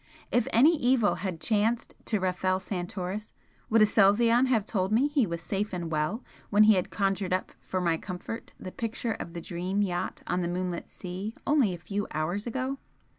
If 0.31 0.47
any 0.51 0.75
evil 0.79 1.17
had 1.21 1.39
chanced 1.39 1.93
to 2.05 2.19
Rafel 2.19 2.59
Santoris, 2.59 3.33
would 3.69 3.83
Aselzion 3.83 4.47
have 4.47 4.65
told 4.65 4.91
me 4.91 5.07
he 5.07 5.27
was 5.27 5.41
'safe 5.41 5.73
and 5.73 5.91
well' 5.91 6.23
when 6.49 6.63
he 6.63 6.73
had 6.73 6.89
conjured 6.89 7.33
up 7.33 7.51
for 7.61 7.79
my 7.79 7.97
comfort 7.97 8.51
the 8.59 8.71
picture 8.71 9.13
of 9.13 9.33
the 9.33 9.41
'Dream' 9.41 9.83
yacht 9.83 10.23
on 10.25 10.41
the 10.41 10.47
moonlit 10.47 10.89
sea 10.89 11.35
only 11.45 11.71
a 11.71 11.77
few 11.77 12.07
hours 12.09 12.47
ago? 12.47 12.79